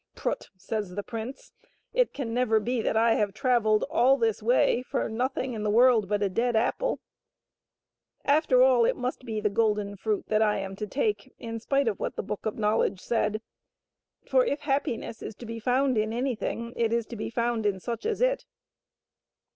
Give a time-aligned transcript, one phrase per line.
[0.15, 1.51] "Prut!" says the prince,"
[2.01, 5.69] it can never be that I have travelled all this way for nothing in the
[5.69, 6.99] world but a dead apple.
[8.25, 11.87] After all, it must be the golden fruit that I am to take, in spite
[11.87, 13.43] of what the Book of Knowledge said;
[14.27, 17.79] for if happiness is to be found in anything, it is to be found in
[17.79, 18.45] such as it."